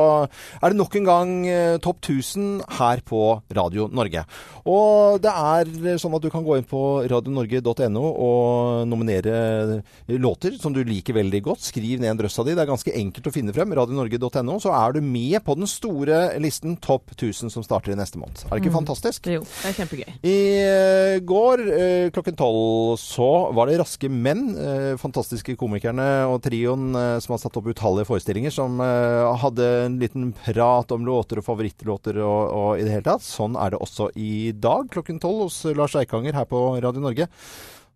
[0.62, 3.24] er det nok en gang eh, Topp 1000 her på
[3.56, 4.26] Radio Norge.
[4.70, 10.76] Og det er sånn at du kan gå inn på radionorge.no og nominere låter som
[10.76, 11.66] du liker veldig godt.
[11.68, 12.56] Skriv ned en drøss av de.
[12.56, 13.74] Det er ganske enkelt å finne frem.
[13.76, 14.60] Radionorge.no.
[14.64, 18.46] Så er du med på den store listen Topp 1000 som starter i neste måned.
[18.48, 19.28] Er det ikke fantastisk?
[19.32, 20.16] Jo, det er kjempegøy.
[20.24, 26.44] I eh, går eh, klokken tolv så var det Raske menn, eh, fantastiske komikerne og
[26.44, 31.06] trioen eh, som har satt opp utallige forestillinger, som eh, hadde en liten prat om
[31.08, 33.26] låter og favorittlåter og, og i det hele tatt.
[33.26, 37.30] Sånn er det også i dag klokken tolv hos Lars Eikanger her på Radio Norge.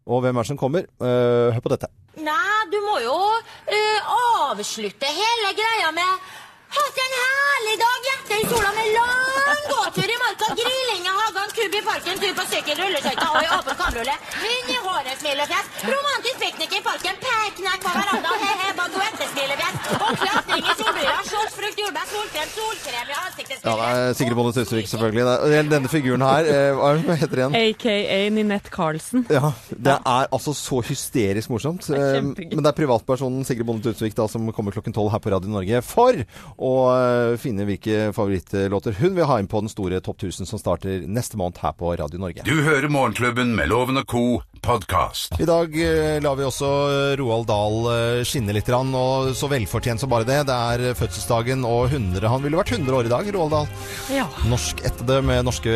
[0.07, 0.87] Og hvem er det som kommer?
[1.03, 1.91] Eh, hør på dette.
[2.17, 4.13] Nei, du må jo uh,
[4.49, 6.31] avslutte hele greia med
[6.75, 11.49] Hatt en herlig dag, hjerte i sola med lang gåtur i marka, grilling i hagen,
[11.57, 14.15] kubb i parken, tur på sykkel, rulleskøyter og i åpen kamrulle.
[14.43, 15.69] Vind i håret, smilefjes.
[15.87, 19.75] Romantisk piknik i parken, peknekk på verandaen, he-he, baguette, smilefjes.
[19.97, 24.37] Og klatring i solbriller, shorts, frukt, jordbær, solkrem, solkrem i ansiktet, Ja, det er Sigrid
[24.37, 25.67] Bonde Tusvik, selvfølgelig.
[25.71, 27.57] Denne figuren her, eh, hva er det- heter det igjen?
[27.63, 29.25] AKA Ninette Carlsen.
[29.29, 31.89] Ja, Det er altså så hysterisk morsomt.
[31.89, 32.21] er Eh.
[32.21, 35.49] Men det er privatpersonen Sigrid Bonde Tusvik da, som kommer klokken tolv her på Radio
[35.49, 36.13] Norge for
[36.57, 40.61] å eh, finne hvilke favorittlåter hun vil ha inn på den store Topp 1000 som
[40.61, 42.45] starter neste måned her på Radio Norge.
[42.47, 44.25] Du hører Morgenklubben med Loven og Co.
[44.63, 45.35] podkast.
[45.41, 49.49] I dag eh, lar vi også eh, Roald Dahl eh, skinne litt, grann, og så
[49.51, 50.39] velfortjent som bare det.
[50.49, 53.69] Det er fødselsdagen og 100 Han ville vært 100 år i dag, Roald Dahl.
[54.13, 54.25] Ja.
[54.49, 55.73] Norsk etter det med norske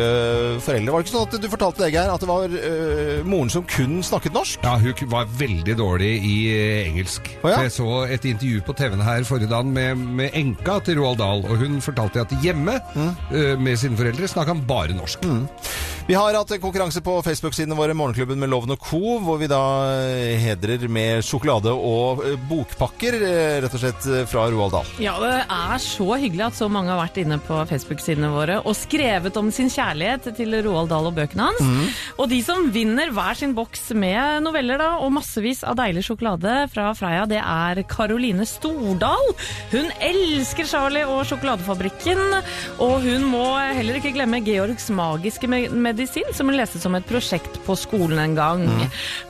[0.64, 0.92] foreldre.
[0.94, 3.66] Var det ikke sånn at du fortalte deg, her at det var eh, moren som
[3.68, 4.64] kun snakket norsk?
[4.66, 6.36] Ja, hun var veldig dårlig i
[6.88, 7.32] engelsk.
[7.42, 7.62] Å, ja?
[7.66, 11.44] Jeg så et intervju på TV-en her forrige dag med, med enka til Roald Dahl,
[11.48, 13.12] og hun fortalte at hjemme Mm.
[13.32, 15.22] eh, med sine foreldre snakka han bare norsk.
[16.06, 19.58] Vi har hatt konkurranse på Facebook-sidene våre, Morgenklubben med Loven og Co., hvor vi da
[20.02, 24.88] eh, hedrer med sjokolade og eh, bokpakker, eh, rett og slett fra Roald Dahl.
[25.00, 28.74] Ja, det er så hyggelig at så mange har vært inne på Facebook-sidene våre og
[28.76, 31.62] skrevet om sin kjærlighet til Roald Dahl og bøkene hans.
[31.62, 31.94] Mm.
[32.18, 36.56] Og de som vinner hver sin boks med noveller da, og massevis av deilig sjokolade
[36.74, 39.30] fra Freia, det er Karoline Stordal.
[39.70, 42.20] Hun elsker Charlie og sjokoladefabrikken,
[42.82, 43.46] og hun må
[43.78, 48.18] heller ikke glemme Georgs magiske me- medisin, som hun leste som et prosjekt på skolen
[48.22, 48.66] en gang.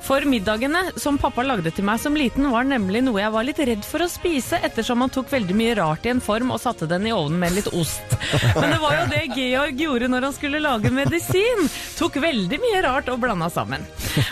[0.06, 3.60] For middagene som pappa lagde til meg som liten, var nemlig noe jeg var litt
[3.62, 6.88] redd for å spise, ettersom han tok veldig mye rart i en form og satte
[6.90, 8.16] den i ovnen med litt ost.
[8.56, 11.66] Men det var jo det Georg gjorde når han skulle lage medisin.
[11.98, 13.86] Tok veldig mye rart og blanda sammen.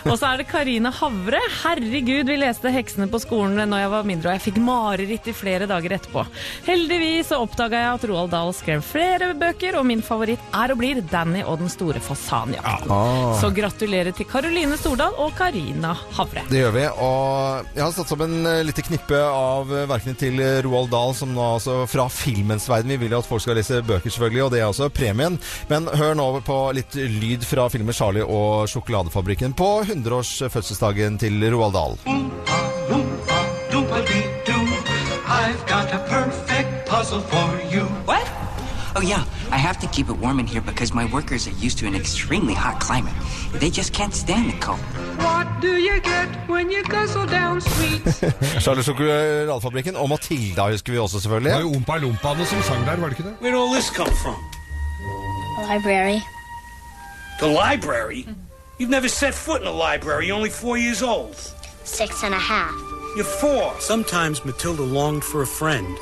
[0.07, 1.41] Og så er det Karine Havre.
[1.63, 5.37] Herregud, vi leste Heksene på skolen når jeg var mindre, og jeg fikk mareritt i
[5.37, 6.25] flere dager etterpå.
[6.69, 10.81] Heldigvis så oppdaga jeg at Roald Dahl skrev flere bøker, og min favoritt er og
[10.81, 12.93] blir Danny og den store fasanjakten.
[13.41, 16.45] Så gratulerer til Karoline Stordal og Karina Havre.
[16.51, 20.41] Det gjør vi, og jeg har satt sammen en lite knippe av eh, verkene til
[20.43, 22.93] eh, Roald Dahl, som nå altså fra filmens verden.
[22.95, 25.39] Vi vil jo at folk skal lese bøker, selvfølgelig, og det er også premien.
[25.73, 31.75] Men hør nå på litt lyd fra filmen 'Charlie og sjokoladefabrikken' på 100-årsfødselsdagen til Roald
[31.77, 31.99] Dahl.
[32.07, 33.41] Oompa.
[35.33, 37.85] I've got a perfect puzzle for you.
[38.05, 38.30] What?
[38.97, 39.25] Oh, yeah.
[39.51, 41.95] I have to keep it warm in here because my workers are used to an
[41.95, 43.15] extremely hot climate.
[43.53, 44.81] They just can't stand the cold.
[45.19, 48.21] What do you get when you guzzle down sweets?
[48.65, 51.61] Charlie sjokoladefabrikken eh, og Matilda husker vi også, Det var selvfølgelig.
[51.61, 53.37] jo Ompa Lompaene som sang der, var det ikke det?
[53.41, 54.37] Where'd all this come from?
[55.73, 56.21] Library.
[57.41, 58.27] The library?
[58.81, 60.27] You've never set foot in a library.
[60.27, 61.37] You're only four years old.
[61.85, 62.75] Six and a half.
[63.17, 63.75] You're four.
[63.81, 65.97] Sometimes Matilda longed for a friend.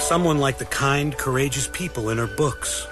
[0.00, 2.86] Someone like the kind, courageous people in her books.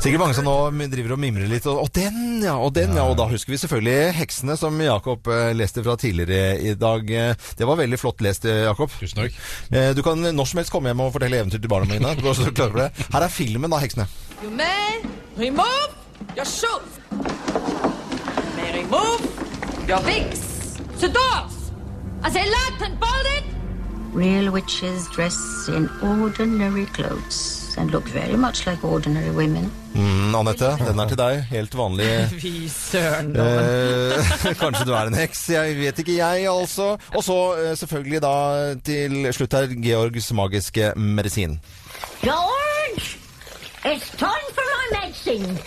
[0.00, 0.52] Sikkert mange som nå
[0.92, 1.66] driver og mimrer litt.
[1.68, 2.54] Og, og den, ja!
[2.62, 3.02] Og den, ja!
[3.10, 7.10] Og da husker vi selvfølgelig Heksene, som Jakob eh, leste fra tidligere i dag.
[7.10, 8.92] Eh, Det var veldig flott lest, eh, Jakob.
[9.00, 9.36] Tusen takk.
[9.72, 12.14] Eh, Du kan når som helst komme hjem og fortelle eventyr til barna mine.
[12.20, 12.90] Du så klar for det.
[13.12, 14.06] Her er filmen, da, Heksene.
[14.42, 15.02] You may
[15.36, 15.90] remove
[16.36, 17.00] your shoes.
[17.10, 19.26] You may remove
[19.88, 20.40] your wigs.
[21.00, 21.58] The doors.
[22.24, 23.55] Are they locked and bolted?
[24.16, 29.70] Real witches dress in ordinary clothes and look very much like ordinary women.
[29.92, 31.42] Mm, Anette, den er til deg.
[31.50, 32.06] Helt vanlig.
[32.40, 33.34] Fy søren.
[33.36, 34.30] Eh,
[34.62, 36.94] kanskje du er en heks, jeg vet ikke jeg, altså.
[37.12, 38.34] Og så eh, selvfølgelig da
[38.88, 41.58] til slutt her Georgs magiske medisin.
[42.24, 43.18] George!
[43.84, 45.58] It's time for my medicine.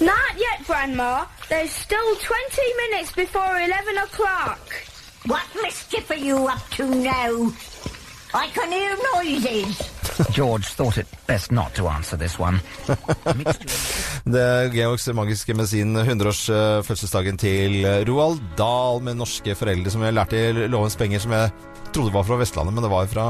[0.00, 1.26] Not yet, Grandma.
[1.48, 4.62] There's still 20 minutes before 11 o'clock.
[5.26, 7.52] What mischief are you up to now?
[8.32, 9.80] I can hear noises.
[10.36, 12.60] George thought it best not to answer this one.
[14.24, 20.38] Det er Georgs magiske medisin, 100-årsfødselsdagen til Roald Dahl med norske foreldre, som jeg lærte
[20.38, 21.50] i Lovens penger, som jeg
[21.90, 23.26] trodde var fra Vestlandet, men det var fra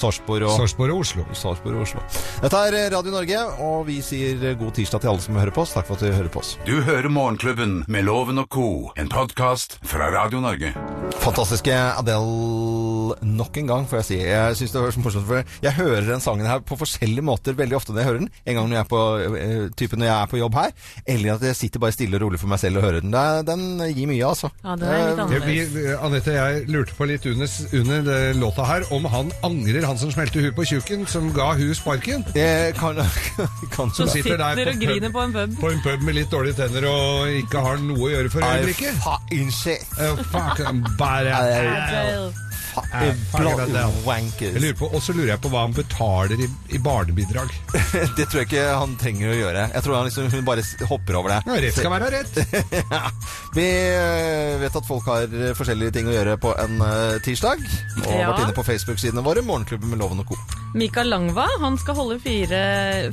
[0.00, 1.24] Sarpsborg og Sarpsborg og Oslo.
[1.36, 2.04] Sarpsborg og Oslo.
[2.40, 5.74] Dette er Radio Norge, og vi sier god tirsdag til alle som hører på oss.
[5.76, 6.54] Takk for at du hører på oss.
[6.64, 10.72] Du hører Morgenklubben med Loven og Co., en podkast fra Radio Norge.
[11.20, 14.18] Fantastiske Adele nok en gang, får jeg si.
[14.24, 17.56] Jeg synes det var så morsomt, for jeg hører den sangen her på forskjellige måter
[17.58, 18.30] veldig ofte når jeg hører den.
[18.46, 19.02] En gang når jeg er på,
[19.40, 20.70] eh, type når jeg er på jobb her,
[21.06, 23.14] eller at jeg sitter bare stille og rolig for meg selv og hører den.
[23.14, 24.50] Er- Den gir mye, altså.
[24.64, 26.00] Ja, det er litt annerledes.
[26.04, 27.48] Anette, jeg lurte på litt under,
[27.80, 31.74] under låta her om han angrer han som smelte huet på tjukken, som ga hun
[31.74, 32.24] sparken?
[32.34, 32.96] Jeg kan,
[33.74, 35.58] kan Som sitter der på og griner på en pub.
[35.60, 38.94] På en pub med litt dårlige tenner og ikke har noe å gjøre for øyeblikket.
[39.04, 39.86] fucking shit.
[39.98, 40.60] Uh, fuck,
[40.98, 42.30] bare
[42.76, 44.02] Eh, fuck Bloody Adele.
[44.06, 44.54] wankers.
[44.54, 47.50] Jeg lurer på, Og så lurer jeg på hva han betaler i, i barnebidrag.
[48.16, 49.64] Det tror jeg ikke han trenger å gjøre.
[49.74, 51.40] Jeg tror han liksom, hun bare hopper over det.
[51.46, 52.40] Ja, rett skal være rett.
[52.94, 53.02] ja.
[53.56, 56.78] Vi eh, vet at folk har eh, forskjellige ting å gjøre på en
[57.26, 57.62] tirsdag.
[58.06, 58.30] Og Ja.
[58.32, 59.42] vært inne på Facebook-sidene våre.
[59.46, 60.38] Morgenklubben med Loven og Co.
[60.74, 62.58] Mikael Langva han skal holde fire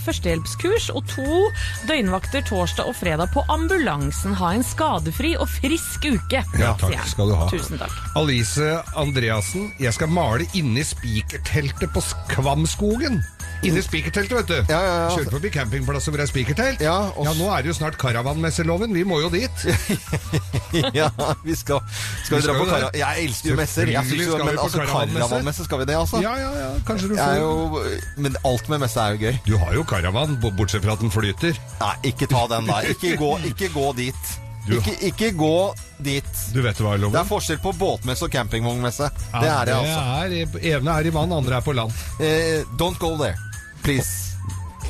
[0.05, 1.25] førstehjelpskurs og to
[1.89, 4.35] døgnvakter torsdag og fredag på ambulansen.
[4.37, 7.47] Ha en skadefri og frisk uke, Ja, takk skal du ha.
[7.49, 7.93] Tusen takk.
[8.19, 8.67] Alice
[9.47, 13.21] Andreassen, jeg skal male inne i spikerteltet på Kvamskogen.
[13.65, 14.73] Inne i spikerteltet, vet du.
[14.73, 15.11] Ja, ja, ja.
[15.15, 16.81] Kjører forbi campingplasser hvor det er spikertelt.
[16.83, 18.93] Ja, ja, nå er det jo snart karavanmesseloven.
[18.93, 19.63] Vi må jo dit.
[20.99, 21.07] ja,
[21.45, 21.79] vi skal,
[22.25, 22.97] skal vi Vi dra skal på karavan...
[22.99, 23.91] Jeg elsker jo messer.
[23.93, 25.67] Jeg synes jo, men altså, karavanmesse.
[25.69, 26.21] skal vi det, altså?
[26.21, 26.71] Ja, ja, ja.
[26.87, 27.85] Kanskje du får jo,
[28.17, 29.39] men alt med messe er jo gøy.
[29.47, 31.55] Du har jo karavan, bortsett fra at den flyter.
[31.79, 32.91] Nei, ikke ta den der.
[32.93, 34.37] Ikke gå, ikke gå dit.
[34.75, 36.43] Ikke, ikke gå dit.
[36.53, 39.09] Du vet hva, Det er forskjell på båtmesse og campingvognmesse.
[39.39, 39.99] det er det, altså.
[40.27, 41.91] er, evne er i vann, andre er på land.
[42.19, 43.37] Eh, don't go there,
[43.83, 44.36] please.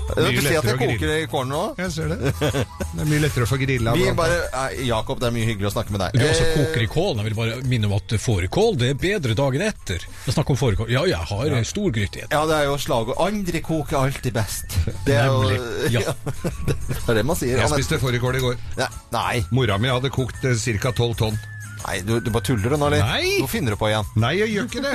[0.07, 1.63] Du ser at jeg koker i kålen nå?
[1.81, 2.31] Jeg ser det.
[2.39, 3.93] Det er mye lettere å få grilla.
[3.97, 6.17] Eh, Jakob, det er mye hyggelig å snakke med deg.
[6.17, 7.21] Du også Eh, koker i kålen.
[7.21, 10.05] Jeg vil bare minne om at fårikål det er bedre dagen etter.
[10.25, 10.91] Jeg snakker om fårikål.
[10.93, 11.63] Ja, jeg har ja.
[11.67, 12.23] stor gryte.
[12.31, 13.19] Ja, det er jo slagord.
[13.23, 14.77] Andre koker alltid best.
[15.05, 16.15] Det er jo Nemlig, ja.
[16.67, 17.59] Det er det man sier.
[17.61, 18.57] Jeg spiste fårikål i går.
[18.79, 20.91] Ja, Nei, Mora mi hadde kokt ca.
[20.91, 21.37] 12 tonn.
[21.85, 23.03] Nei du, du bare tuller du nå, eller?
[23.05, 23.37] Nei.
[23.43, 24.07] Nå finner du på igjen.
[24.19, 24.93] Nei, jeg gjør ikke det.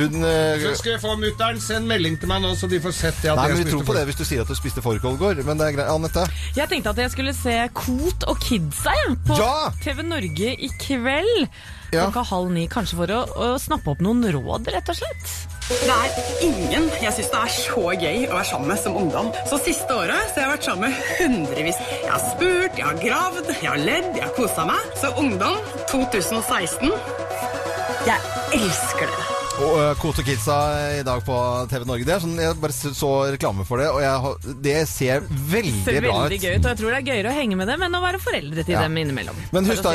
[0.00, 2.96] Hun eh, Så skal jeg få mutter'n Send melding til meg nå, så de får
[2.96, 3.32] sett det.
[3.32, 5.16] At Nei, jeg men Vi tror på det hvis du sier at du spiste fårikål
[5.16, 5.42] i går.
[5.48, 5.92] Men det er greit.
[5.94, 6.26] Anette?
[6.58, 9.54] Jeg tenkte at jeg skulle se Kot og Kidsa ja, på Ja!
[9.84, 11.48] TV Norge i kveld.
[11.94, 12.08] Ja.
[12.08, 15.34] Klokka halv ni, kanskje for å, å snappe opp noen råd, rett og slett.
[15.68, 19.30] Det er ingen jeg syns det er så gøy å være sammen med som ungdom.
[19.48, 21.78] Så siste året så har jeg vært sammen med hundrevis.
[22.02, 24.90] Jeg har spurt, jeg har gravd, jeg har ledd, jeg har kosa meg.
[25.00, 25.56] Så ungdom
[25.88, 26.92] 2016
[28.04, 28.20] Jeg
[28.60, 29.33] elsker dere.
[29.54, 30.54] Og uh, Kote og Kidsa
[30.98, 31.34] i dag på
[31.70, 32.06] TV Norge.
[32.08, 36.00] Det er sånn, Jeg bare så reklame for det, og jeg, det ser veldig Ser
[36.02, 36.34] bra ut.
[36.34, 38.20] gøy ut, og jeg tror det er gøyere å henge med dem enn å være
[38.22, 38.82] foreldre til Ja.
[38.82, 39.38] dem innimellom.
[39.54, 39.94] Men husk da,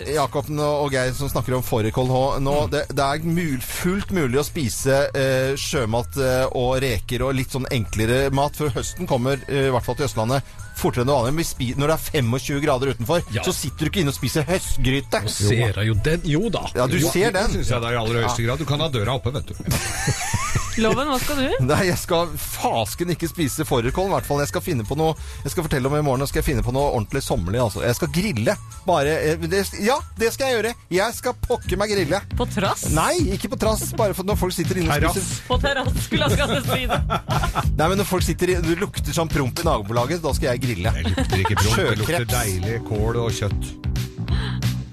[0.00, 0.10] si.
[0.16, 2.22] Jakob og Geir som snakker om fårikål nå.
[2.42, 7.36] nå det, det er mul, fullt mulig å spise uh, sjømat uh, og reker og
[7.38, 10.42] litt sånn enklere mat, for høsten kommer, i hvert fall til Østlandet,
[10.80, 11.34] fortere enn vanlig.
[11.38, 13.42] Men Når det er 25 grader utenfor, Ja.
[13.42, 15.22] så sitter du ikke inne og spiser høstgryte.
[15.28, 16.20] Ser jeg jo den?
[16.24, 16.66] Jo da.
[16.74, 17.52] Ja, du ser den.
[17.52, 18.58] Det syns jeg det er i aller høyeste grad.
[18.58, 19.54] Du kan ha døra oppe, vet du.
[20.82, 21.64] Loven, hva skal du?
[21.66, 24.42] Nei, jeg skal fasken ikke spise fårikål, i hvert fall.
[24.44, 26.74] Jeg skal finne på noe Jeg skal fortelle om i morgen, skal jeg finne på
[26.74, 27.82] noe ordentlig sommerlig, altså.
[27.82, 28.54] Jeg skal grille.
[28.86, 30.74] Bare eh, det, Ja, det skal jeg gjøre!
[30.94, 32.20] Jeg skal pokker meg grille.
[32.38, 32.86] På trass?
[32.94, 33.88] Nei, ikke på trass.
[33.98, 37.00] Bare for når folk sitter inne og spiser På terrass, skulle jeg si det.
[37.74, 40.62] Nei, men når folk sitter i Det lukter sånn promp i nabolaget, da skal jeg
[40.62, 40.67] grille.
[40.68, 43.70] Det lukter ikke promp, det lukter deilig kål og kjøtt.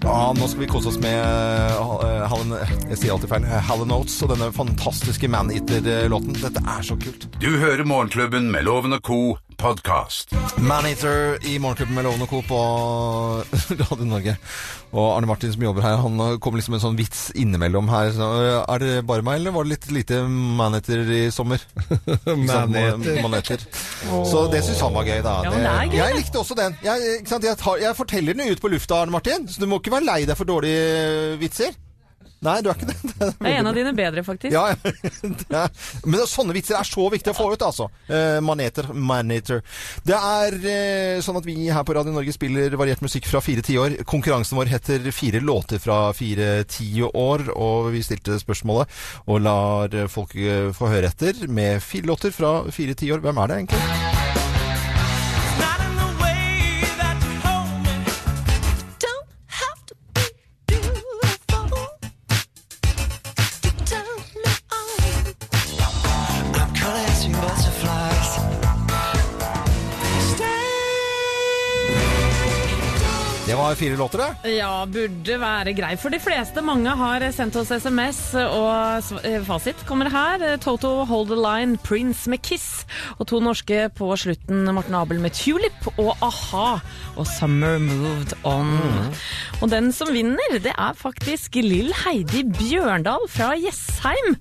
[0.06, 2.54] Ja, nå skal vi kose oss med uh, Hallen,
[2.92, 3.48] Jeg sier alltid feil.
[3.70, 6.38] Hallen Oates og denne fantastiske Maneater-låten.
[6.44, 7.26] Dette er så kult.
[7.42, 9.20] Du hører Morgenklubben med Loven og Co.
[9.58, 10.34] podkast.
[10.58, 12.42] Maneater i Morgenklubben med Loven og Co.
[12.46, 12.60] på
[13.82, 14.36] Radio Norge.
[14.96, 18.12] Og Arne Martin som jobber her, han kom liksom med en sånn vits innimellom her.
[18.16, 21.64] Så, uh, er det bare meg, eller var det litt lite maneter i sommer?
[22.26, 23.22] maneter.
[23.24, 23.66] Maneater.
[24.28, 25.38] Så det syns han var gøy, da.
[25.48, 26.78] Ja, det er gøy, jeg likte også den.
[26.86, 27.50] Jeg, ikke sant?
[27.50, 30.10] Jeg, tar, jeg forteller den ut på lufta, Arne Martin, så du må ikke være
[30.12, 31.76] lei deg for dårlige vitser.
[32.46, 32.98] Nei, du er ikke det.
[33.16, 34.54] Det er, Det er en av dine bedre, faktisk.
[34.54, 34.64] ja,
[35.56, 35.64] ja.
[36.06, 37.88] men sånne vitser er så viktig å få ut, altså.
[38.12, 39.62] Eh, maneter, maneter.
[40.06, 43.64] Det er eh, sånn at vi her på Radio Norge spiller variert musikk fra fire
[43.66, 44.02] tiår.
[44.10, 49.00] Konkurransen vår heter Fire låter fra fire tiår, og vi stilte spørsmålet
[49.32, 53.24] og lar folk eh, få høre etter med fire låter fra fire tiår.
[53.26, 54.15] Hvem er det egentlig?
[73.46, 74.50] Det var fire låter, det.
[74.58, 76.64] Ja, burde være grei for de fleste.
[76.66, 80.46] Mange har sendt oss SMS, og eh, fasit kommer her.
[80.64, 82.86] Toto Hold the Line, Prince med Kiss,
[83.20, 86.80] og to norske på slutten, Morten Abel med Tulip og a-ha
[87.16, 88.74] og Summer Moved On.
[89.62, 94.36] Og den som vinner, det er faktisk Lill Heidi Bjørndal fra Jessheim.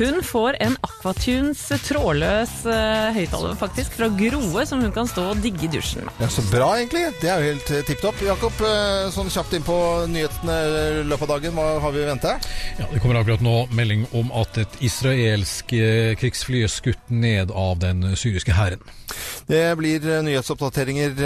[0.00, 5.42] Hun får en Aquatunes trådløs uh, høyttaler faktisk fra Groe, som hun kan stå og
[5.44, 6.20] digge i dusjen med.
[6.20, 7.06] Ja, Så bra, egentlig.
[7.22, 8.20] Det er jo helt eh, tipp topp.
[8.26, 9.76] Jakob, eh, sånn kjapt inn på
[10.10, 11.56] nyhetene i løpet av dagen.
[11.56, 12.34] Hva har vi i vente?
[12.78, 17.52] Ja, Det kommer akkurat nå melding om at et israelsk eh, krigsfly er skutt ned
[17.52, 18.82] av den syriske hæren.
[19.48, 21.16] Det blir eh, nyhetsoppdateringer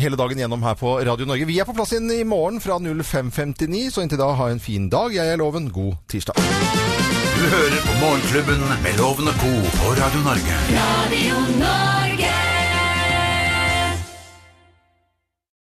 [0.00, 1.48] hele dagen gjennom her på Radio Norge.
[1.48, 4.90] Vi er på plass inn i morgen fra 05.59, så inntil da ha en fin
[4.92, 5.14] dag.
[5.16, 5.70] Jeg er Loven.
[5.72, 6.36] God tirsdag.
[7.36, 9.52] Du hører på Morgenklubben med Loven og Co.
[9.80, 10.54] på Radio Norge.
[10.72, 12.25] Radio Norge.